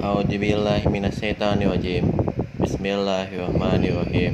A'udzubillahi 0.00 0.88
minasyaitonirrajim. 0.88 2.08
Bismillahirrahmanirrahim. 2.56 4.32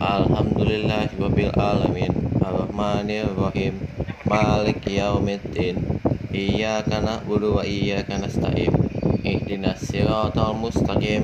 Alhamdulillahi 0.00 1.12
rabbil 1.20 1.52
alamin. 1.60 2.08
Arrahmanirrahim. 2.40 3.84
Maliki 4.24 4.96
yaumiddin. 4.96 5.84
Iyyaka 6.32 7.04
na'budu 7.04 7.60
wa 7.60 7.68
iyyaka 7.68 8.16
nasta'in. 8.16 8.72
Ihdinas 9.20 9.84
siratal 9.84 10.56
mustaqim. 10.56 11.20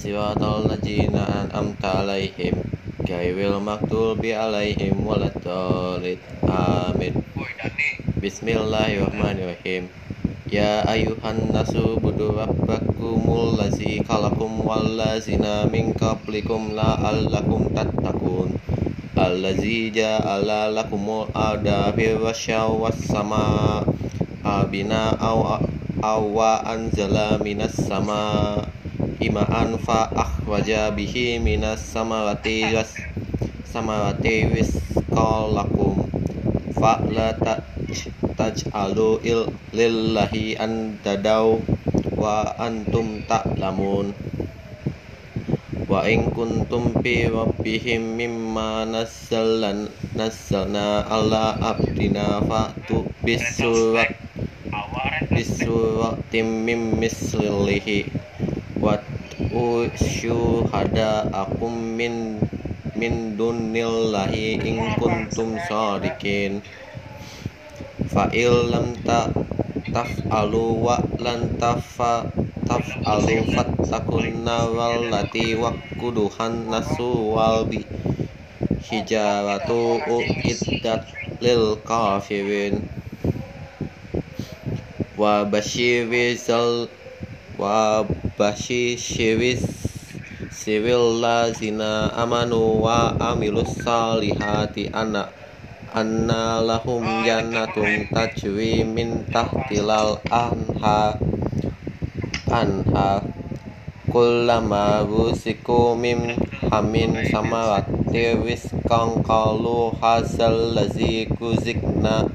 Siratal 0.00 0.64
ladzina 0.64 1.44
an'amta 1.44 2.00
'alaihim. 2.00 2.64
Ghairil 3.04 3.60
maghdubi 3.60 4.32
'alaihim 4.32 5.04
waladdallin. 5.04 6.16
Amin. 6.48 7.12
Bismillahirrahmanirrahim. 8.24 10.03
Ya 10.44 10.84
ayuhan 10.84 11.48
nasu 11.56 11.96
budu 11.96 12.36
rabbakumul 12.36 13.56
lazi 13.56 14.04
kalakum 14.04 14.60
wallazina 14.60 15.64
min 15.72 15.96
qablikum 15.96 16.76
la'allakum 16.76 17.72
tattaqun. 17.72 18.52
Allazi 19.16 19.88
ja'ala 19.88 20.68
lakumul 20.68 21.32
arda 21.32 21.96
firasyaw 21.96 22.76
was 22.76 22.92
sama 23.08 23.88
abina 24.44 25.16
aw 25.16 25.64
awa 26.04 26.60
anzala 26.68 27.40
minas 27.40 27.80
sama 27.80 28.60
ima'an 29.24 29.80
fa 29.80 30.12
akhraja 30.12 30.92
bihi 30.92 31.40
minas 31.40 31.80
samarati 31.80 32.68
ras 32.68 32.92
samarati 33.64 34.44
rizqalakum 34.52 36.04
fa 36.76 37.00
la 37.08 37.32
taj'alu 38.38 39.22
il 39.22 39.42
lillahi 39.72 40.58
andadaw 40.58 41.58
wa 42.14 42.54
antum 42.58 43.22
ta'lamun. 43.26 44.14
Wa 45.84 46.08
in 46.08 46.32
kuntum 46.32 46.96
fi 47.04 47.28
rabbihim 47.28 48.16
mimma 48.16 48.88
nazzalna 48.88 49.86
nazzalna 50.16 51.04
ala 51.06 51.54
abdina 51.60 52.40
fa'tu 52.42 53.04
bisurat 53.22 54.16
bisuratim 55.30 56.64
mim 56.66 56.98
mislihi. 56.98 58.08
Wa 58.80 58.98
syuhada 59.98 61.26
akum 61.34 61.74
min 61.98 62.38
min 62.94 63.34
dunillahi 63.34 64.62
in 64.62 64.78
kuntum 64.94 65.58
sadiqin 65.66 66.62
fa'il 68.14 68.70
lam 68.70 68.94
ta 69.02 69.26
taf'alu 69.90 70.78
wa 70.86 71.02
lan 71.18 71.58
tafa 71.58 72.30
taf'alu 72.62 73.42
fattakun 73.50 74.46
nawal 74.46 75.10
lati 75.10 75.58
wakuduhan 75.58 76.70
nasu 76.70 77.34
wal 77.34 77.66
bi 77.66 77.82
hijaratu 78.86 79.98
uiddat 80.06 81.10
lil 81.42 81.74
kafirin. 81.82 82.86
Wa 85.18 85.42
basyirizal 85.42 86.86
wa 87.58 88.06
basyiris 88.38 89.66
siril 90.54 91.18
lazina 91.18 92.14
amanu 92.14 92.78
wa 92.78 93.10
amilus 93.18 93.74
salihati 93.82 94.86
anak 94.94 95.43
anna 95.94 96.58
lahum 96.58 97.22
jannatun 97.22 98.10
tajri 98.10 98.82
min 98.82 99.22
tahtilal 99.30 100.18
anha. 100.26 101.14
Anha. 102.50 103.22
Kullama 104.10 105.06
rusiku 105.06 105.94
min 105.94 106.34
hamin 106.70 107.18
samarati 107.30 108.34
rizqan 108.42 109.22
qalu 109.26 109.94
hazal 110.02 110.74
lazi 110.74 111.30
kuzikna 111.30 112.26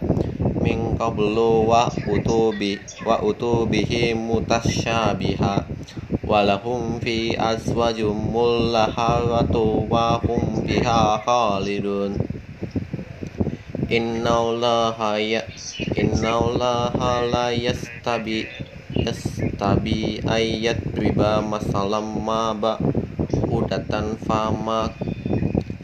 min 0.59 0.95
qablu 1.00 1.67
wa 1.67 1.88
utubi 2.07 2.79
wa 3.07 3.23
utubihi 3.23 4.11
mutasyabiha 4.11 5.67
walahum 6.28 7.00
fi 7.00 7.35
azwajum 7.39 8.28
mullaharatu 8.28 9.88
wa 9.88 10.19
hum 10.19 10.67
biha 10.67 11.23
khalidun 11.23 12.28
Innallaha 13.89 15.17
ya 15.17 15.41
Innallaha 15.97 17.25
la 17.25 17.50
yastabi 17.50 18.45
yastabi 18.94 20.22
ayat 20.29 20.77
riba 20.94 21.41
masalam 21.41 22.22
ma 22.22 22.53
ba 22.53 22.78
udatan 23.49 24.13
fama 24.22 24.94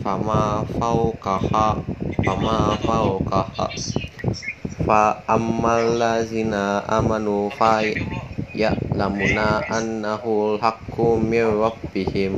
fama 0.05 0.61
faukaha 0.77 1.81
fama 2.21 2.77
faukaha 2.85 3.73
fa 4.85 5.25
ammal 5.25 5.97
lazina 5.97 6.85
amanu 6.85 7.49
fa 7.57 7.81
ya 8.53 8.77
lamuna 8.93 9.65
annahul 9.65 10.61
haqqu 10.61 11.17
mir 11.17 11.49
rabbihim. 11.49 12.37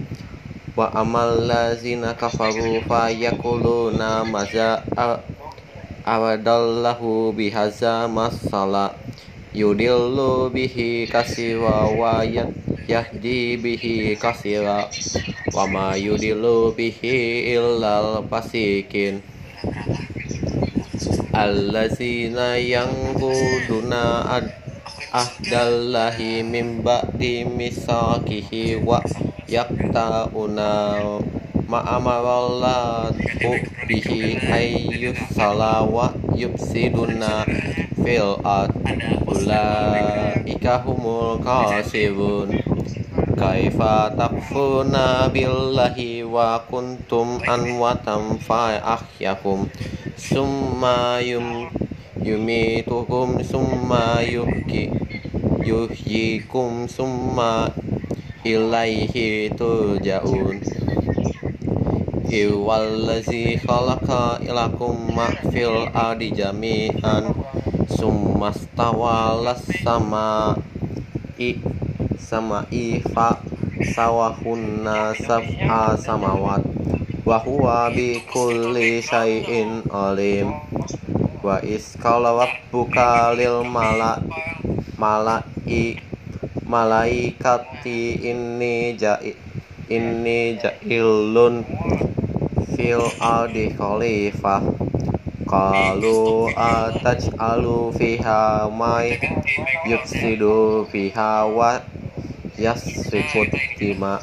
Wa 0.78 0.94
amal 0.96 1.44
lazina 1.44 2.14
kafaru 2.16 2.80
fa 2.88 3.12
yakuluna 3.12 4.22
maza 4.24 4.80
aradallahu 6.08 7.36
bihaza 7.36 8.08
masala 8.08 8.96
yudillu 9.52 10.48
bihi 10.48 11.04
kasira 11.04 11.92
wa 11.92 12.24
yahdi 12.88 13.60
bihi 13.60 14.16
kasira 14.16 14.88
wa 15.52 15.68
ma 15.68 16.00
yudillu 16.00 16.72
bihi 16.72 17.52
illal 17.52 18.24
fasikin. 18.32 19.20
Allazina 21.36 22.56
yanquduna 22.56 24.24
ahdallahi 25.12 26.40
min 26.40 26.80
ba'di 26.80 27.44
misakihi 27.44 28.80
wa 28.80 29.04
yaqta'una 29.44 30.72
ma'amarallahu 31.68 33.12
bihi 33.88 34.40
ayyus 34.48 35.20
salawa 35.36 36.16
yufsiduna 36.32 37.44
fil 38.00 38.40
ard 38.40 38.72
ulaika 39.28 40.80
humul 40.88 41.36
khasirun 41.44 42.56
kaifa 43.36 44.16
takfuruna 44.16 45.28
billahi 45.28 46.24
wa 46.24 46.64
kuntum 46.72 47.44
anwatam 47.44 48.40
fa 48.40 48.80
ahyakum 48.80 49.68
summa 50.16 51.20
yum 51.20 51.68
yumitukum 52.24 53.44
summa 53.44 54.24
yuhki 54.24 54.88
yuhyikum 55.68 56.88
summa 56.88 57.68
ilaihi 58.48 59.52
turja'un 59.52 60.64
Iwallazi 62.28 63.56
khalaqa 63.56 64.44
ilakum 64.44 65.16
ma 65.16 65.32
fil 65.48 65.88
jami'an 66.36 67.32
summastawalas 67.88 69.64
sama 69.80 70.52
i 71.40 71.56
sama 72.20 72.68
i 72.68 73.00
fa 73.00 73.40
sawahunna 73.96 75.16
sab'a 75.16 75.96
samawat 75.96 76.68
wa 77.24 77.40
huwa 77.40 77.96
bi 77.96 78.20
kulli 78.28 79.00
syai'in 79.00 79.88
alim. 79.88 80.52
Wa 81.40 81.64
iskala 81.64 82.36
rabbuka 82.44 83.40
lil 83.40 83.64
mala 83.64 84.20
malai 85.00 85.96
malaikati 86.68 88.20
inni 88.20 89.00
ja'i 89.00 89.32
inni 89.88 90.60
ja'ilun 90.60 91.64
fil 92.78 93.02
ardi 93.18 93.74
khalifah 93.74 94.62
qalu 95.50 96.46
ataj'alu 96.54 97.90
fiha 97.98 98.70
may 98.70 99.18
yufsidu 99.90 100.86
fiha 100.86 101.50
wa 101.50 101.82
yasfikut 102.54 103.50
dima 103.82 104.22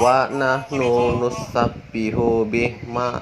wa 0.00 0.24
nahnu 0.32 1.20
nusabbihu 1.20 2.48
bihma 2.48 3.20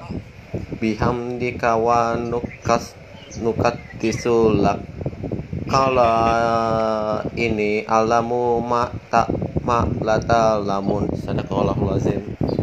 bihamdika 0.78 1.74
wa 1.74 2.14
nukas 2.14 2.94
nukaddisulak 3.42 4.86
kala 5.66 6.14
ini 7.34 7.82
alamu 7.90 8.62
ma 8.62 8.86
tak 9.10 9.34
ma 9.66 9.82
lata 9.98 10.62
lamun 10.62 11.10
sadaqallahul 11.26 11.98
azim 11.98 12.22